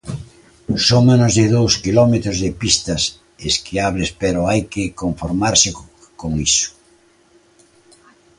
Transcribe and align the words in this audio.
Son 0.87 1.01
menos 1.09 1.31
de 1.39 1.45
dous 1.55 1.73
quilómetros 1.83 2.37
de 2.43 2.51
pistas 2.61 3.01
esquiables, 3.51 4.09
pero 4.21 4.39
hai 4.49 4.61
que 4.73 4.83
conformarse 5.01 5.69
con 6.19 6.31
iso. 6.49 6.69